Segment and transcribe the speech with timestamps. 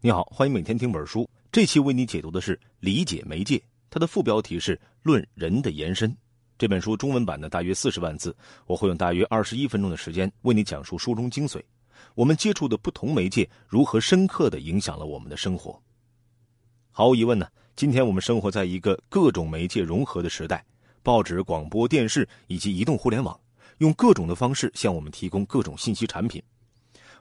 [0.00, 1.28] 你好，欢迎每天听本书。
[1.50, 3.56] 这期为你解读的是《理解媒介》，
[3.90, 6.08] 它的副标题是《论人的延伸》。
[6.56, 8.32] 这本书中文版呢大约四十万字，
[8.66, 11.60] 我会用大约二十一分钟的时间为你讲述书中精髓。
[12.14, 15.82] 我们接触的不同媒介如何深刻的影响了我们的生活？
[16.92, 20.64] 毫无疑问呢，今天我们生活在一个各种媒介融合的时代，
[21.02, 23.36] 报纸、广播电视以及移动互联网，
[23.78, 26.40] 用各种的方式向我们提供各种信息产品。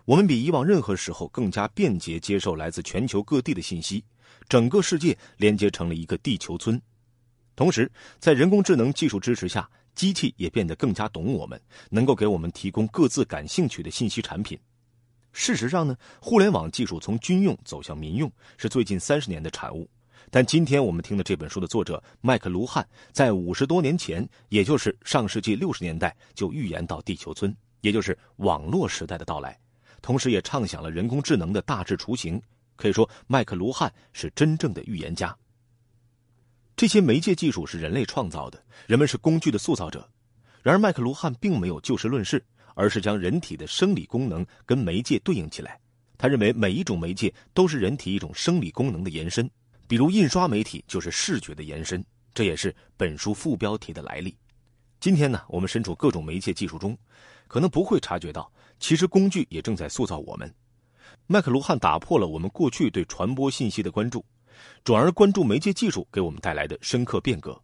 [0.08, 4.02] 我们比以往任何时候更加便捷接受来自全球各地的信息，
[4.48, 6.81] 整个世界连接成了一个地球村。
[7.58, 14.58] 同时，在人工智能技术支持下，机器也变得更加懂我们，能够给我们提供各自感兴趣的信息产品。
[15.34, 19.89] 事实上呢，互联网技术从军用走向民用是最近三十年的产物。
[20.31, 29.59] 但今天我们听的这本书的作者麦克卢汉，在五十多年前，也就是上世纪六十年代，就预言到地球村，也就是网络时代的到来。
[30.02, 32.42] 同时，也畅想了人工智能的大致雏形。
[32.76, 35.36] 可以说，麦克卢汉是真正的预言家。
[36.76, 40.08] 这些媒介技术是人类创造的，人们是工具的塑造者。
[40.62, 42.44] 然而，麦克卢汉并没有就事论事，
[42.76, 45.80] 而是将人体的生理功能跟媒介对应起来。
[46.20, 49.50] 他认为，每一种媒介都是人体一种生理功能的延伸，
[49.88, 52.04] 比如印刷媒体就是视觉的延伸。
[52.34, 54.36] 这也是本书副标题的来历。
[55.00, 56.98] 今天呢，我们身处各种媒介技术中，
[57.48, 58.52] 可能不会察觉到。
[58.80, 60.52] 其实工具也正在塑造我们。
[61.28, 64.26] 麦克卢汉打破了我们过去对传播信息的关注，
[64.84, 67.59] 转而关注媒介技术给我们带来的深刻变革。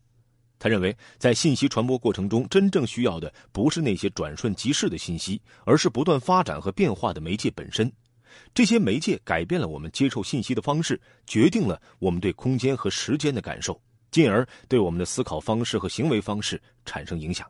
[0.59, 7.91] 他认为，在信息传播过程中，真正需要的不是那些转瞬即逝的信息，而是不断发展和变化的媒介本身。
[8.53, 13.79] 这些媒介改变了我们接受信息的方式，决定了我们对空间和时间的感受，
[14.13, 17.45] 进而对我们的思考方式和行为方式产生影响。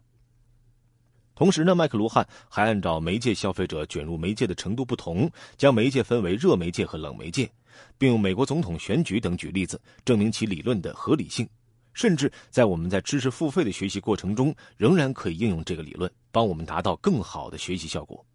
[1.36, 7.52] 同时呢，麦克卢汉还按照媒介消费者卷入媒介的程度不同，将媒介分为热媒介和冷媒介，
[7.98, 11.48] 并用美国总统选举等举例子证明其理论的合理性。
[11.94, 18.26] 甚至在我们在知识付费的学习过程中，仍然可以应用这个理论，帮我们达到更好的学习效果。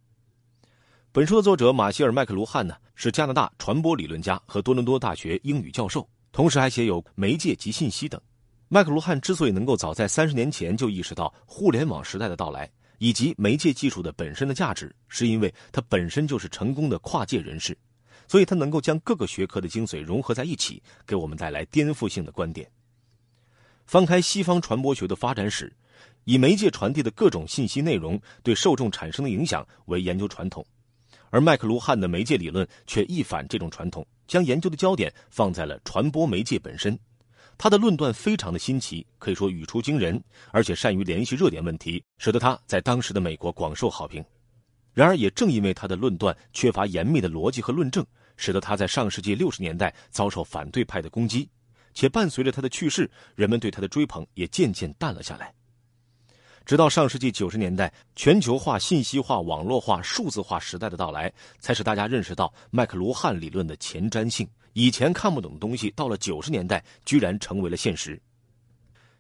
[1.11, 8.21] 本书的作者马歇尔·麦克卢汉呢，是加拿大传播理论家和多伦多大学英语教授，同时还写有《媒介及信息》等。
[8.69, 17.77] 麦克卢汉之所以能够早在三十年前就意识到互联网时代的到来，以及媒介技术的本身的价值，是因为他本身就是成功的跨界人士，
[18.27, 22.71] 所以他能够将各个学科的精髓融合在一起，给我们带来颠覆性的观点。
[23.87, 25.75] 翻开西方传播学的发展史，
[26.25, 30.63] 以媒介传递的各种信息内容对受众产生的影响为研究传统，
[31.31, 36.99] 而麦克卢汉的媒介理论却一反这种传统，将研究的焦点放在了传播媒介本身。
[37.57, 40.23] 他的论断非常的新奇，可以说语出惊人，
[40.53, 44.25] 而且善于联系热点问题，使得他在当时的美国广受好评。
[44.95, 48.05] 然而，也正因为他的论断缺乏严密的逻辑和论证，
[48.37, 51.49] 使得他在上世纪六十年代遭受反对派的攻击，
[51.95, 55.53] 且伴随着他的去世，人们对他的追捧也渐渐淡了下来。
[56.69, 64.47] 直到上世纪九十年代，全球化、信息化、网络化、数字化时代的到来，才使大家认识到麦克卢汉理论的前瞻性。
[64.75, 68.21] 以前看不懂的东西，到了九十年代，居然成为了现实。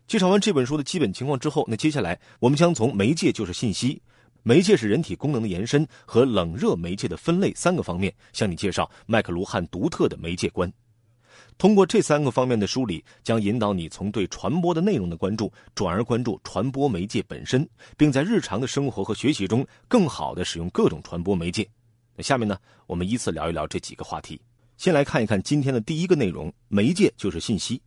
[0.07, 4.03] 介绍完这本书的基本情况之后，那接下来我们将从媒介就是信息，
[4.43, 10.71] 媒介是人体功能的延伸和冷热媒介的分类三个方面，向你介绍麦克卢汉独特的媒介观。
[11.59, 21.69] 通过这三个方面的梳理，将引导你从对传播的内容的关注，转而关注传播媒介本身，并在日常的生活和学习中更好的使用各种传播媒介。
[22.15, 24.41] 那下面呢，我们依次聊一聊这几个话题。
[24.77, 27.83] 先来看一看今天的第一个内容：媒介就是信息。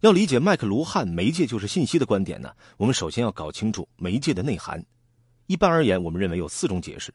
[0.00, 4.84] 要理解麦克卢汉“媒介就是信息”的观点呢，我们首先要搞清楚媒介的内涵。
[5.46, 7.12] 一般而言，我们认为有四种解释。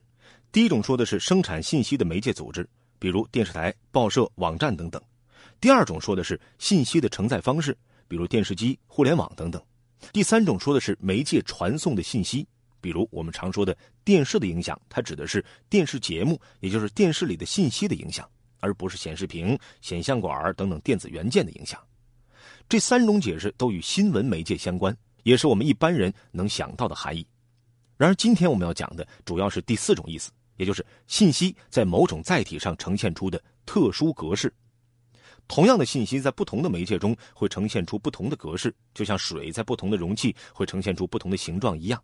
[0.52, 2.68] 第一种说的是生产信息的媒介组织，
[3.00, 5.00] 比如电视台、报社、网站等等；
[5.60, 7.78] 第二种说的是信息的承载方式，
[8.08, 9.62] 比如电视机、互联网等等；
[10.14, 12.48] 第三种说的是媒介传送的信息，
[12.80, 18.30] 比如我们常说的电视的影响，它指的是电视节目，也就是电视里的信息的影响。
[18.62, 21.82] 而不是显示屏、显像管等等电子元件的影响。
[22.68, 27.26] 这三种解释都与新闻媒介相关，也是我们一般人能想到的含义。
[27.96, 34.54] 然而，今天我们要讲的主要是第四种意思，也就是信息在某种载体上呈现出的特殊格式。
[35.50, 42.02] 同样的信息在不同的媒介中会呈现出不同的格式，就像水在不同的容器会呈现出不同的形状一样。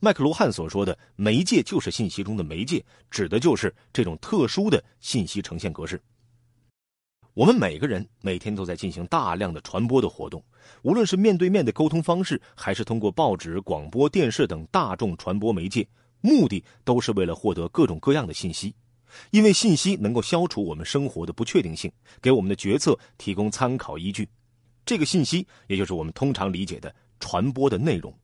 [0.00, 6.00] 麦克卢汉所说的媒介就是信息中的媒介，指的就是这种特殊的信息呈现格式。
[7.34, 10.42] 我们每个人每天都在进行大量的传播的活动，
[10.80, 15.86] 无论是面对面的沟通方式，还是通过报纸、广播电视等大众传播媒介，
[16.22, 18.74] 目的都是为了获得各种各样的信息。
[19.30, 24.28] 因为信息能够消除我们生活的不确定性，给我们的决策提供参考依据。
[24.84, 28.14] 这个信息，也就是我们通常理解的传播的内容。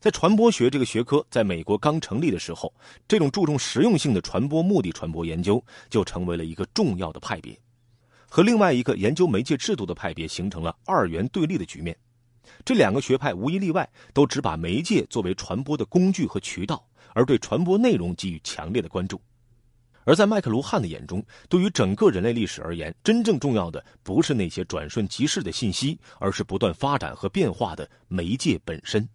[0.00, 2.74] 在传播学这个学科在美国刚成立的时候，
[3.06, 7.56] 这种注重实用性的传播目的传播研究就成为了一个重要的派别，
[8.28, 11.96] 和另外一个研究媒介制度的派别形成了二元对立的局面。
[12.64, 19.20] 这两个学派无一例外都只把媒介作为传播的工具和渠道，而对传播内容给予强烈的关注。
[20.06, 29.06] 而在麦克卢汉的眼中，对于整个人类历史而言，真正重要的不是那些转瞬即逝的信息，而是不断发展和变化的媒介本身。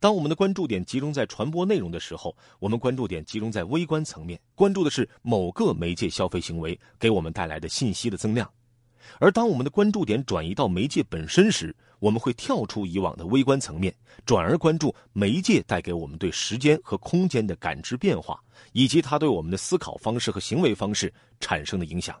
[0.00, 8.44] 当我们的关注点集中在传播内容的时候，我们关注点集中在微观层面，关注的是某个媒介消费行为给我们带来的信息的增量；
[9.20, 11.72] 而当我们的关注点转移到媒介本身时，
[12.02, 13.94] 我们会跳出以往的微观层面，
[14.26, 22.20] 转而关注媒介带给我们对时间和空间的感知变化，以及它对我们的思考方式和行为方式产生的影响。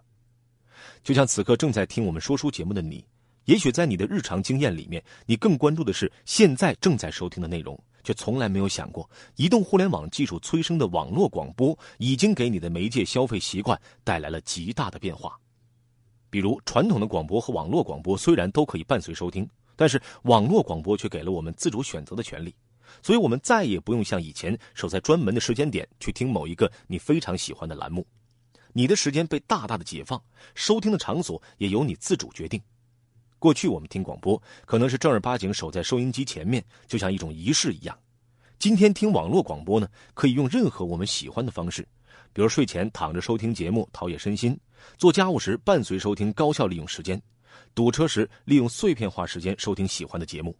[1.02, 3.04] 就像此刻正在听我们说书节目的你。
[3.46, 15.36] 也许在你的日常经验里面，你更关注的是现在正在收听的内容，却从来没有想过，移动互联网技术催生的网络广播已经给你的媒介消费习惯带来了极大的变化。
[16.30, 19.46] 比如，传统的广播和网络广播虽然都可以伴随收听，
[19.76, 22.54] 但是网络广播却给了我们自主选择的权利，
[23.02, 28.06] 所以我们再也不用像以前守在专门的时间点去听某一个你非常喜欢的栏目，
[28.72, 30.22] 你的时间被大大的解放，
[30.54, 32.60] 收听的场所也由你自主决定。
[33.38, 37.98] 过去我们听广播，可能是正儿八经守在收音机前面，就像一种仪式一样。
[38.58, 41.82] 今天听网络广播呢，可以用任何我们喜欢的方式，
[42.32, 44.54] 比如睡前躺着收听节目，陶冶身心；
[44.96, 47.18] 做家务时伴随收听，高效利用时间；
[47.74, 50.56] 堵车时利用碎片化时间收听喜欢的节目。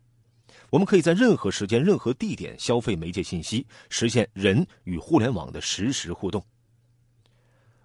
[0.71, 6.43] 我们可以在任何时间、任何地点消费媒介信息，实现人与互联网的实时互动。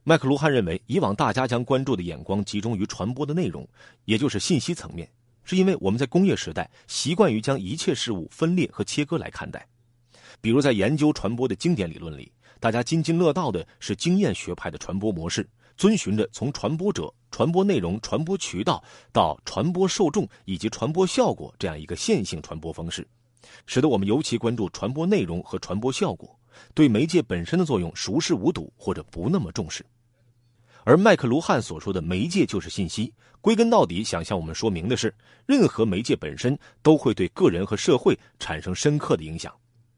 [0.04, 3.68] 麦克卢汉认为，以往大家将关注的眼光集中于传播的内容，
[4.06, 5.10] 也就是信息层面，
[5.44, 9.68] 是因为我们在工业时代习惯于将一切事物分裂和切割来看待。
[10.40, 12.32] 比如，在研究传播的经典理论里，
[12.62, 15.46] 大家津津乐道的是经验学派的传播模式，
[15.76, 23.08] 遵循着从传播者、传播内容、传播渠道到传播受众以及传播效果这样一个线性传播方式，
[23.66, 26.38] 使得我们尤其关注传播内容和传播效果，
[26.74, 29.86] 对媒介本身的作用熟视无睹或者不那么重视。
[30.84, 35.14] 而麦克卢汉所说的媒介就是信息，归根到底想向我们说明的是，
[35.46, 39.54] 任何媒介本身都会对个人和社会产生深刻的影响。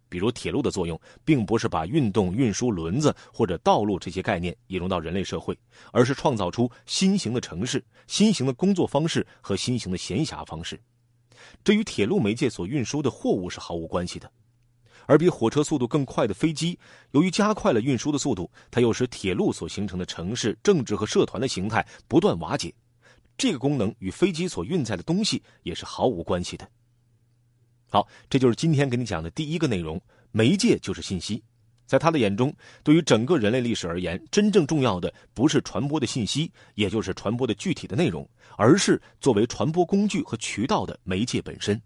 [0.10, 5.58] 比如铁路的作用，并不是把运动、运输、轮子或者道路这些概念引入到人类社会，
[5.94, 10.78] 而是创造出新型的城市、新型的工作方式和新型的闲暇方式。
[11.64, 14.30] 这与铁路媒介所运输的货物是毫无关系的。
[15.06, 16.78] 而比火车速度更快的飞机，
[17.12, 22.74] 由于加快了运输的速度，它又使铁路所形成的城市、政治和社团的形态不断瓦解。
[23.36, 26.70] 这个功能与飞机所运载的东西也是毫无关系的。
[27.90, 30.00] 好，这就是今天给你讲的第一个内容：
[30.32, 31.44] 媒介就是信息。
[31.88, 32.54] 在他的眼中，
[32.84, 41.82] 对于整个人类历史而言，真正重要的不是传播的信息，也就是传播的具体的内容，而是作为传播工具和渠道的媒介本身。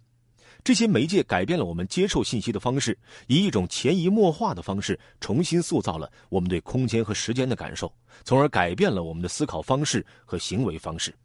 [0.61, 2.97] 这些媒介改变了我们接受信息的方式，
[3.27, 7.93] 以一种潜移默化的方式重新塑造了我们对空间和时间的感受，
[8.25, 11.15] 从而改变了我们的思考方式和行为方式。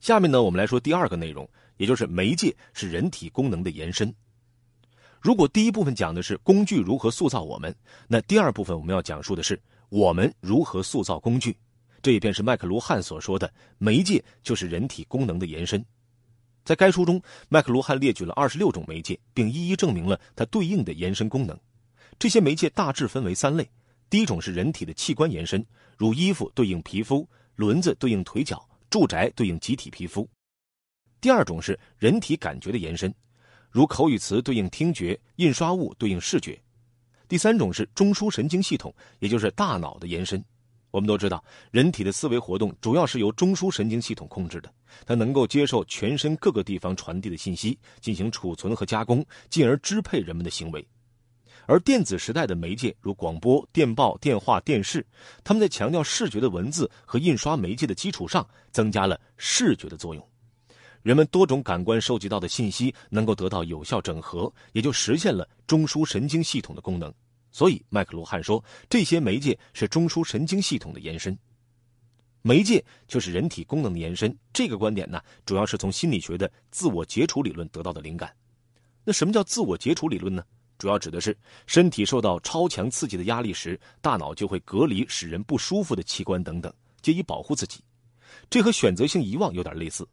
[0.00, 1.48] 下面呢，我们来说第二个内容，
[1.82, 4.14] 也就是媒介是人体功能的延伸。
[5.20, 7.74] 如果第一部分讲的是工具如何塑造我们，
[8.06, 11.56] 那第二部分我们要讲述的是我们如何塑造工具。
[12.00, 15.84] 这也便是麦克卢汉所说的媒介就是人体功能的延伸。
[16.64, 21.58] 在该书中，麦克卢汉列举了二十六种媒介，并一一证明了它对应的延伸功能。
[22.16, 23.68] 这些媒介大致分为三类：
[24.08, 25.66] 第一种是人体的器官延伸，
[25.98, 30.24] 如衣服对应皮肤，轮子对应腿脚，住宅对应集体皮肤；
[31.22, 33.14] 第二种是人体感觉的延伸，
[33.70, 36.58] 如口语词对应听觉，印刷物对应视觉；
[37.28, 40.44] 第三种是中枢神经系统，也就是大脑的延伸。
[40.90, 44.74] 我们都知道，人体的思维活动主要是由中枢神经系统控制的，
[45.06, 50.84] 它能够接受全身各个地方传递的信息，进行储存和加工，进而支配人们的行为。
[51.66, 55.06] 而电子时代的媒介，如广播电报、电话、电视，
[55.44, 60.31] 他们在强调视觉的文字和印刷媒介的基础上，增加了视觉的作用。
[61.02, 67.12] 人们多种感官收集到的信息能够得到有效整合，也就实现了中枢神经系统的功能。
[67.50, 71.36] 所以，麦克卢汉说，这些媒介是中枢神经系统的延伸。
[72.40, 74.36] 媒介就是人体功能的延伸。
[74.52, 78.34] 这个观点呢，主要是从心理学的自我解处理论得到的灵感。
[79.04, 80.44] 那什么叫自我解处理论呢？
[80.78, 87.80] 主要指的是身体受到超强刺激的压力时，大脑就会隔离使人不舒服的器官等等，借以保护自己。
[88.48, 90.06] 这和选择性遗忘有点类似。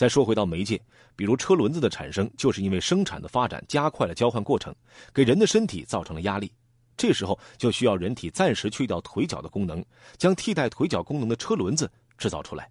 [0.00, 0.80] 再说回到媒介，
[1.14, 4.74] 比如车轮子的产生，就是因为生产的发展加快了交换过程，
[5.12, 6.50] 给人的身体造成了压力。
[6.96, 9.84] 这时候就需要人体暂时去掉腿脚的功能，
[10.16, 12.66] 将替代腿脚功能的车轮子制造出来。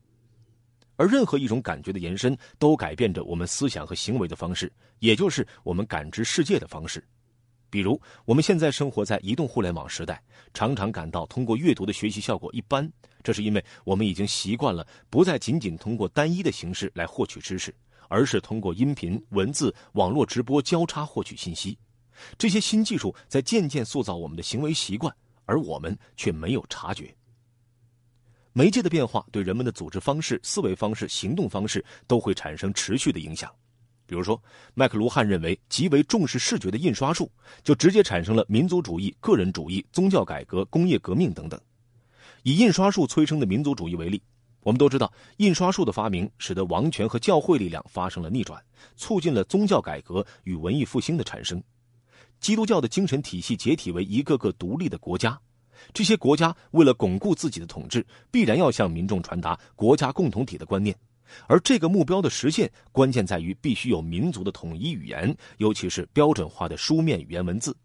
[0.95, 7.07] 而任何一种感觉的延伸，都改变着我们思想和行为的方式，也就是我们感知世界的方式。
[7.69, 10.21] 比如，我们现在生活在移动互联网时代，
[10.53, 12.91] 常常感到通过阅读的学习效果一般，
[13.23, 17.73] 这是因为我们已经习惯了不再仅仅通过单一的形式来获取知识，
[18.07, 21.77] 而是通过音频、文字、网络直播交叉获取信息。
[22.37, 27.15] 这些新技术在渐渐塑造我们的行为习惯，而我们却没有察觉。
[28.51, 33.49] 媒介的变化对人们的组织方式、思维方式、行动方式都会产生持续的影响。
[34.09, 34.41] 比如说，
[34.73, 37.31] 麦克卢汉认为，极为重视视觉的印刷术
[37.63, 41.61] 就直接产生了民族主义、个人主义、宗教改革、工业革命等等。
[42.41, 44.19] 以印刷术催生的民族主义为例，
[44.61, 48.59] 我们都知道，印刷术的发明使得王权和教会力量发生了逆转，
[48.95, 51.61] 促进了宗教改革与文艺复兴的产生。
[52.39, 55.39] 基督教的精神体系解体为一个个独立的国家，
[55.93, 60.97] 这些国家为了巩固自己的统治，必然要向民众传达国家共同体的观念，
[61.47, 67.75] 而这个目标的实现，关键在于必须有民族的统一语言，尤其是标准化的书面语言文字。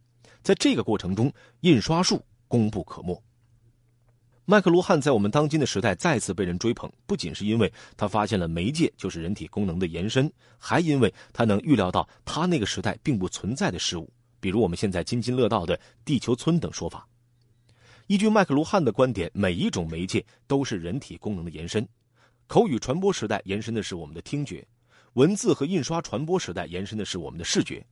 [0.42, 3.22] 在这个过程中，印刷术功不可没。
[4.46, 14.12] 麦克卢汉在我们当今的时代再次被人追捧，不仅是因为他发现了媒介就是人体功能的延伸，还因为他能预料到他那个时代并不存在的事物。
[14.40, 17.08] 比如我们现在津津乐道的“地球村”等说法，
[18.06, 21.88] 依据麦克卢汉的观点，每一种媒介都是人体功能的延伸。
[22.46, 24.66] 口语传播时代延伸的是我们的听觉，
[25.14, 27.84] 文字和印刷传播时代延伸的是我们的视觉，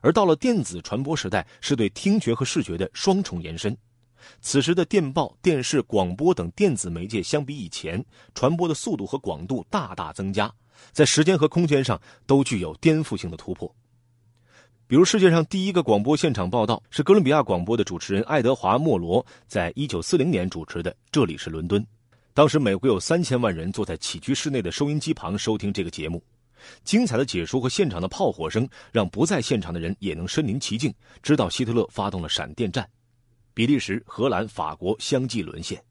[0.00, 3.76] 而到了电子传播时代，是对听觉和视觉的双重延伸。
[4.42, 10.52] 此时的电报、电视、广播等电子媒介相比以前，传播的速度和广度大大增加，
[10.92, 13.74] 在时间和空间上都具有颠覆性的突破。
[14.86, 20.94] 比如，世界上第一个广播现场报道是哥伦比亚广播的主持人爱德华·莫罗在一九四零年主持的。
[21.12, 21.86] 这里是伦敦，
[22.40, 26.24] 当时美国有三千万人坐在起居室内的收音机旁收听这个节目。
[26.84, 30.90] 精彩的解说和现场的炮火声让不在现场的人也能身临其境，
[31.22, 32.88] 知道希特勒发动了闪电战，
[33.52, 35.84] 比利时、荷兰、法国相继沦陷。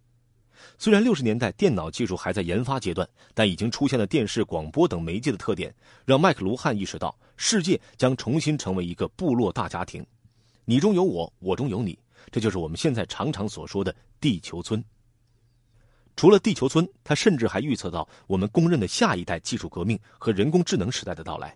[0.80, 5.72] 虽然六十年代电脑技术还在研发阶段，但已经出现了电视、广播等媒介的特点，
[6.04, 10.04] 让麦克卢汉意识到世界将重新成为一个部落大家庭，
[10.66, 11.96] 你中有我，我中有你，
[12.32, 14.84] 这就是我们现在常常所说的“地球村”。
[16.20, 21.56] 除了地球村，他甚至还预测到我们公认的下一代技术革命和人工智能时代的到来。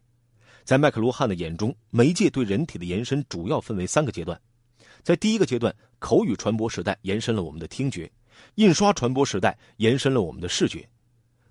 [0.63, 4.39] 在麦克卢汉的眼中，媒介对人体的延伸主要分为三个阶段，
[5.01, 8.09] 在第一个阶段，口语传播时代延伸了我们的听觉。
[8.55, 10.87] 印刷传播时代延伸了我们的视觉，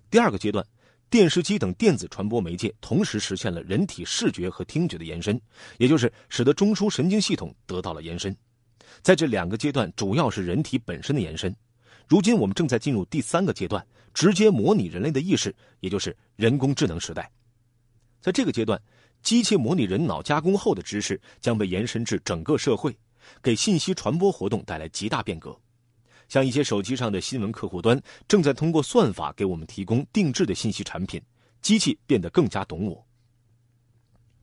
[0.09, 0.65] 第二个阶段，
[1.11, 5.39] 电视机等电子传播媒介同时实现了人体视觉和听觉的延伸，
[5.77, 8.35] 也就是使得中枢神经系统得到了延伸。
[9.03, 11.55] 在这两个阶段，主要是人体本身的延伸。
[12.07, 17.31] 如今我们正在进入第三个阶段，直接模拟人类的意识，也就是人工智能时代。
[18.21, 18.81] 在这个阶段，
[19.21, 22.95] 机器模拟人脑加工后的知识将被延伸至整个社会，
[23.41, 25.57] 给信息传播活动带来极大变革。
[26.29, 31.21] 像一些手机上的新闻客户端正在通过算法给我们提供定制的信息产品，
[31.61, 33.05] 机器变得更加懂我。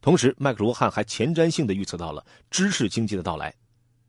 [0.00, 3.54] 同时，麦克罗汉还前瞻性的预测到了知识经济的到来。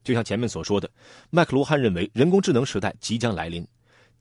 [0.04, 0.90] 就像前面所说的，
[1.30, 3.68] 麦克卢汉认为人工智能时代即将来临，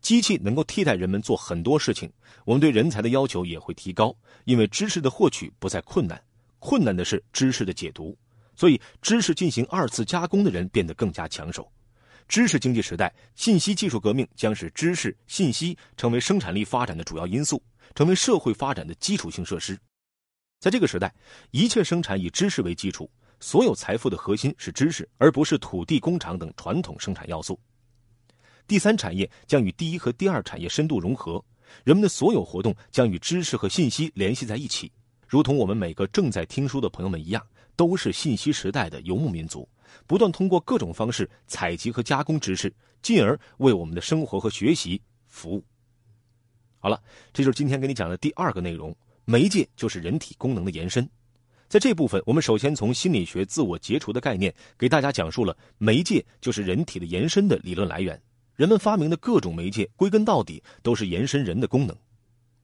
[0.00, 2.10] 机器能够替代人们做很多事情，
[2.44, 6.22] 我们对人才的要求也会提高，因为知识的获取不再困难，
[6.58, 8.16] 困难的是知识的解读，
[8.54, 11.70] 所以知识进行二次加工的人变得更加抢手。
[12.28, 17.60] 知识经济时代，信息技术革命将使知识、信息成为生产力发展的主要因素，
[17.94, 19.76] 成为社会发展的基础性设施。
[20.60, 21.12] 在这个时代，
[21.50, 23.10] 一切生产以知识为基础，
[23.40, 27.58] 所有财富的核心是知识，而不是土地、工厂等传统生产要素。
[28.66, 31.42] 第三产业将与第一和第二产业深度融合，
[31.82, 34.92] 人们的所有活动将与知识和信息联系在一起，
[35.26, 37.44] 如同我们每个正在听书的朋友们一样，
[37.74, 39.68] 都是信息时代的游牧民族。
[40.06, 45.64] 不断通过各种方式采集和加工知识，进而为我们的生活和学习服务。
[46.78, 48.94] 好了，这就是今天给你讲的第二个内容：
[49.24, 51.08] 媒介就是人体功能的延伸。
[51.70, 58.20] 在这部分，我们首先从心理学自我解除的概念，给大家讲述了媒介就是人体的延伸的理论来源。
[58.56, 61.96] 人们发明的各种媒介，归根到底都是延伸人的功能。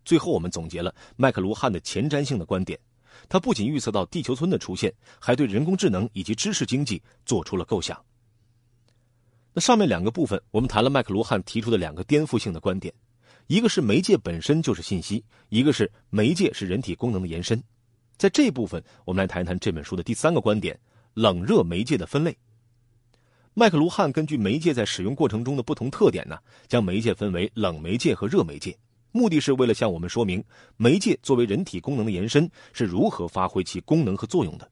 [0.04, 2.76] 最后，我们总结了麦克卢汉的前瞻性的观点。
[3.28, 7.96] 他不仅预测到地球村的出现，还对人工智能以及知识经济做出了构想。
[9.52, 12.92] 那上面两个部分，我们谈了麦克卢汉提出的两个颠覆性的观点，
[13.46, 17.62] 一个是媒介本身就是信息，一个是媒介是人体功能的延伸。
[18.16, 20.78] 在这部分，我们来谈一谈这本书的第三个观点：
[21.12, 22.34] 冷热媒介的分类。
[23.52, 28.76] 麦克卢汉根据媒介在使用过程中的不同特点呢，将媒介分为冷媒介和热媒介，
[29.12, 30.42] 目的是为了向我们说明
[30.76, 34.70] 媒介作为人体功能的延伸是如何发挥其功能和作用的。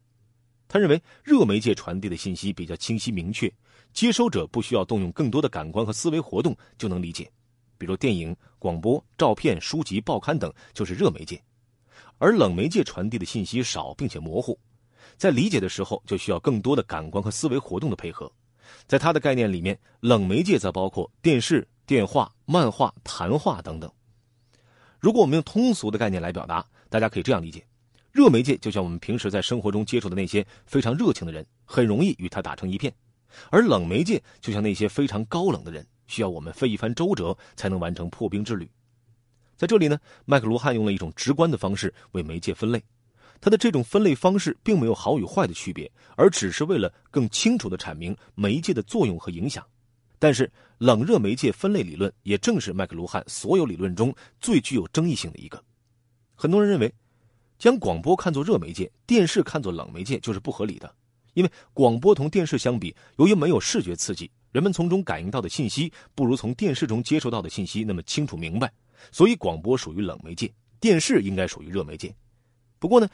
[0.67, 3.53] 他认为热媒介传递的信息比较清晰明确，
[3.93, 7.31] 接收者不需要动用更多的感官和思维活动就能理解，
[7.77, 11.41] 比如电影、广播、照片、书籍、报刊等就是热媒介，
[12.18, 14.59] 而冷媒介传递的信息少并且模糊，
[15.16, 18.30] 在理解的时候就需要更多的感官和思维活动的配合。
[18.87, 23.90] 在他的概念里面，冷媒介则包括电视、电话、漫画、谈话等等。
[24.99, 27.66] 如果我们用通俗的概念来表达，大家可以这样理解：
[28.11, 32.90] 热媒介就像我们平时在生活中接触的那些非常热情的人，很容易与他打成一片；
[33.50, 38.71] 而冷媒介就像那些非常高冷的人，需要我们费一番周折才能完成破冰之旅。
[39.57, 42.83] 在这里呢，麦克卢汉用了一种直观的方式为媒介分类。
[43.41, 49.65] 他的这种分类方式并没有好与坏的区别，而只是为了更清楚地阐明媒介的作用和影响。
[50.19, 55.63] 但是，冷热媒介分类理论也正是麦克卢汉所有理论中最具有争议性的一个。
[56.35, 56.91] 很多人认为，
[57.59, 60.95] 将广播看作热媒介，电视看作冷媒介就是不合理的，
[61.35, 68.73] 因为广播同电视相比，由于没有视觉刺激，人们从中感应到的信息不如从电视中接收到的信息那么清楚明白，
[69.13, 72.15] 所以广播属于冷媒介，电视应该属于热媒介。
[72.79, 73.09] 不过呢，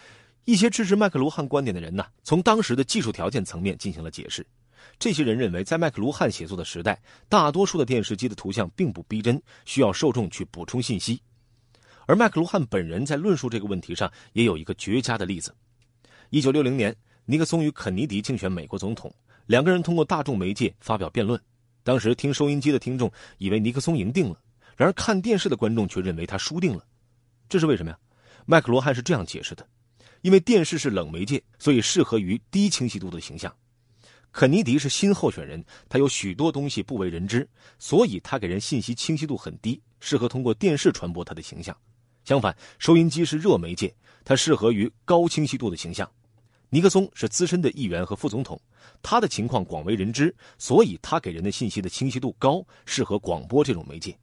[0.44, 4.46] 一些支持麦克卢汉观点的人呢，从当时的技术条件层面进行了解释。
[4.98, 11.20] 这些人认为，在麦克卢汉写作的时代，大多数的电视机的图像并不逼真，需要受众去补充信息。
[12.06, 15.54] 而麦克卢汉本人在论述这个问题上也有一个绝佳的例子。
[16.30, 19.14] 一九六零年，尼克松与肯尼迪竞选美国总统，
[19.46, 21.40] 两个人通过大众媒介发表辩论。
[21.82, 24.40] 当时听收音机的听众以为尼克松赢定了，
[24.80, 26.82] 然而看电视的观众却认为他输定了。
[27.50, 27.98] 这是为什么呀？
[28.46, 29.68] 麦克罗汉是这样解释的：
[30.22, 33.54] 因为电视是冷媒介，所以适合于低清晰度的形象。
[34.32, 37.46] 肯尼迪是新候选人，他有许多东西不为人知，
[37.78, 41.76] 所以他给人信息清晰度很低，适合通过电视传播他的形象。
[42.24, 46.10] 相反，收音机是热媒介，它适合于高清晰度的形象。
[46.70, 48.58] 尼克松是资深的议员和副总统，
[49.02, 54.18] 他的情况广为人知，所以他给人的信息的清晰度高，适合广播这种媒介。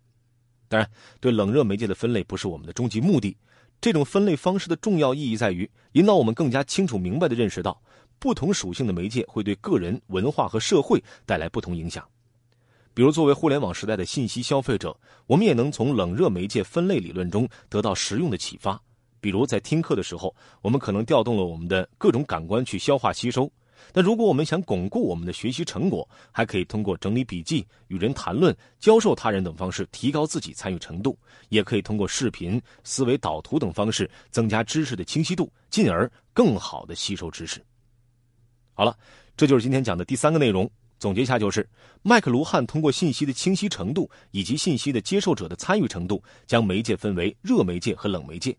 [0.67, 3.35] 当然，对冷热媒介的分类不是我们的终极目的。
[3.79, 7.79] 这种分类方式的重要意义在于引导我们更加清楚明白地认识到，
[8.17, 12.03] 不同属性的媒介会对个人、文化和社会带来不同影响。
[12.93, 18.81] 比如，作为互联网时代的信息消费者，我们也能从冷热媒介分类理论中得到实用的启发。
[19.19, 23.51] 比如，在听课的时候，我们可能调动了我们的各种感官去消化吸收。
[23.93, 31.17] 那如果我们想巩固我们的学习成果，还可以通过整理笔记、与人谈论、教授他人等方式提高自己参与程度；
[31.49, 37.63] 也可以通过视频、思维导图等方式增加知识的清晰度，进而更好的吸收知识。
[38.73, 38.97] 好了，
[39.35, 40.69] 这就是今天讲的第三个内容。
[40.99, 41.67] 总结一下，就是
[42.01, 48.57] 麦克卢汉通过信息的清晰程度以及信息的接受者的参与程度，将媒介分为热媒介和冷媒介。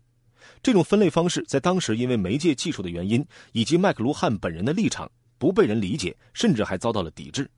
[0.61, 5.09] 这种分类方式在当时因为媒介技术的原因以及麦克卢汉本人的立场。
[5.37, 7.49] 不被人理解，甚至还遭到了抵制。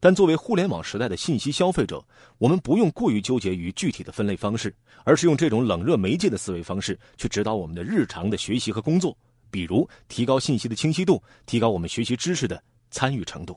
[0.00, 2.04] 但作为互联网时代的信息消费者，
[2.38, 4.74] 我们不用过于纠结于具体的分类方式，
[5.04, 9.16] 而是用这种冷热媒介的思维方式去指导我们的日常的学习和工作。
[9.48, 13.56] 比如，提高信息的清晰度，提高我们学习知识的参与程度。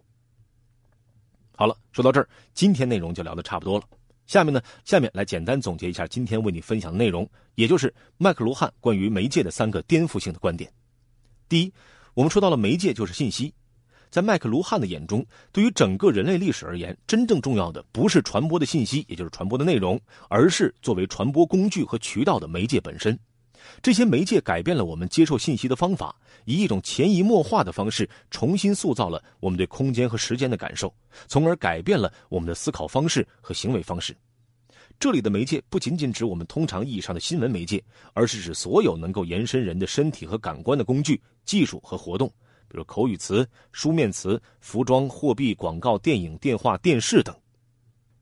[1.56, 3.86] 好了，说到这儿，今天内容就聊得差不多了。
[4.26, 10.72] 下面呢，下面来简单总结一下今天为你分享的内容，也就是麦克卢汉关于媒介的三个颠覆性的观点。
[11.50, 11.74] 第一，
[12.14, 13.54] 我们说到了媒介就是信息。
[14.10, 23.18] 在麦克卢汉的眼中，对于整个人类历史而言，真正重要的不是传播的信息，也就是传播的内容，而是作为传播工具和渠道的媒介本身。
[23.82, 30.94] 这些媒介改变了我们接受信息的方法，以一种潜移默化的方式重新塑造了我们对空间和时间的感受，
[31.28, 34.16] 从而改变了我们的思考方式和行为方式。
[35.00, 42.32] 这里的媒介不仅仅指我们通常意义上的新闻媒介，而是指所有能够延伸人的身体和感官的工具、技术和活动。
[42.70, 47.36] 比如口语词、书面词、服装、货币、广告、电影、电话、电视等。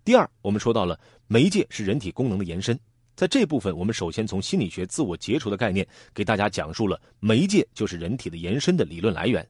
[0.03, 2.77] 第二，我们说到了媒介是人体功能的延伸，
[3.15, 9.47] 在这部分，我们首先从心理学自我解除的概念给大家讲述了媒介就是人体的延伸的理论来源。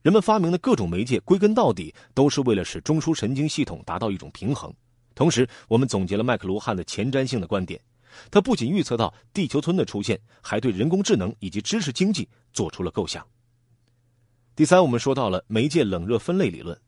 [0.00, 4.72] 人们发明的各种媒介，归根到底都是为了使中枢神经系统达到一种平衡。
[5.14, 7.80] 同时，我们总结了麦克卢汉的前瞻性的观点，
[8.30, 13.26] 他不仅预测到地球村的出现，还对人工智能以及知识经济做出了构想。
[14.56, 16.78] 第三，我们说到了媒介冷热分类理论。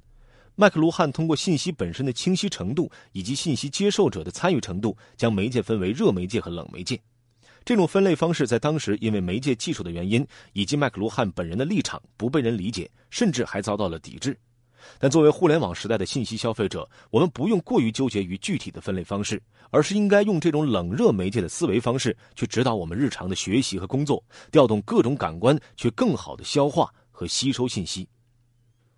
[0.56, 7.00] 麦克卢汉通过信息本身的清晰程度以及信息接受者的参与程度，将媒介分为热媒介和冷媒介。
[7.64, 14.38] 这种分类方式在当时因为媒介技术的原因以及麦克卢汉本人的立场不被人理解，甚至还遭到了抵制。
[14.98, 28.06] 但作为互联网时代的信息消费者，我们不用过于纠结于具体的分类方式，而是应该用这种冷热媒介的思维方式去指导我们日常的学习和工作，调动各种感官去更好的消化和吸收信息。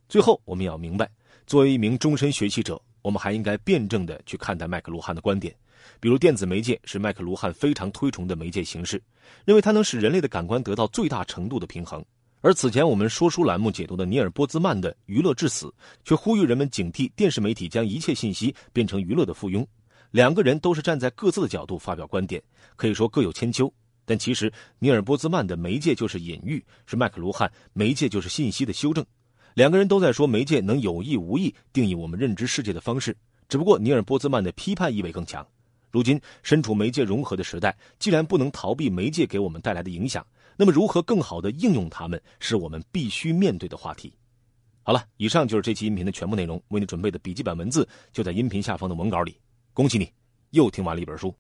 [0.09, 1.11] 最后，我们也要明白。
[1.47, 5.55] 作为一名终身学习者，我们还应该辩证的去看待麦克卢汉的观点。
[6.01, 9.01] 比如，电子媒介是麦克卢汉非常推崇的媒介形式，
[9.45, 12.05] 认为它能使人类的感官得到最大程度的平衡。
[12.41, 15.67] 而此前我们说书栏目解读的尼尔波兹曼的《娱乐至死》，
[16.05, 19.65] 却呼吁人们警惕电视媒体将一切信息变成娱乐的附庸。
[20.11, 22.43] 两个人都是站在各自的角度发表观点，
[22.75, 23.73] 可以说各有千秋。
[24.05, 29.05] 但其实，尼尔波兹曼的媒介就是隐喻，是麦克卢汉媒介就是信息的修正。
[29.57, 33.17] 两个人都在说媒介能有意无意定义我们认知世界的方式，
[33.49, 35.47] 只不过尼尔波兹曼的批判意味更强。
[35.91, 40.23] 如今身处媒介融合的时代，既然不能逃避媒介给我们带来的影响，
[40.59, 44.13] 那么如何更好的应用它们，是我们必须面对的话题。
[44.83, 49.39] 好了，以上就是这期音频的全部内容，为你准备的笔记本文字就在音频下方的文稿里。
[49.73, 50.13] 恭喜你，
[50.51, 51.35] 又听完了一本书。